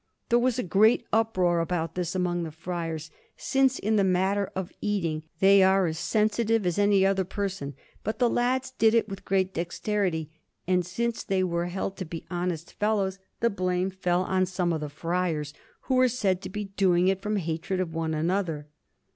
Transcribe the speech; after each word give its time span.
There 0.29 0.39
was 0.39 0.57
a 0.57 0.63
great 0.63 1.05
uproar 1.13 1.59
about 1.59 1.93
this 1.93 2.15
among 2.15 2.41
the 2.41 2.51
friars, 2.51 3.11
since 3.37 3.77
in 3.77 3.97
the 3.97 4.03
matter 4.03 4.49
of 4.55 4.71
eating 4.81 5.21
they 5.41 5.61
are 5.61 5.85
as 5.85 5.99
sensitive 5.99 6.65
as 6.65 6.79
any 6.79 7.05
other 7.05 7.23
person; 7.23 7.75
but 8.03 8.17
the 8.17 8.27
lads 8.27 8.71
did 8.71 8.95
it 8.95 9.07
with 9.07 9.23
great 9.23 9.53
dexterity, 9.53 10.31
and, 10.65 10.83
since 10.83 11.23
they 11.23 11.43
were 11.43 11.67
held 11.67 11.97
to 11.97 12.05
be 12.05 12.25
honest 12.31 12.73
fellows, 12.73 13.19
the 13.41 13.51
blame 13.51 13.91
fell 13.91 14.23
on 14.23 14.47
some 14.47 14.73
of 14.73 14.81
the 14.81 14.89
friars, 14.89 15.53
who 15.81 15.93
were 15.93 16.09
said 16.09 16.41
to 16.41 16.49
be 16.49 16.65
doing 16.65 17.07
it 17.07 17.21
from 17.21 17.35
hatred 17.35 17.79
of 17.79 17.93
one 17.93 18.15
another. 18.15 18.65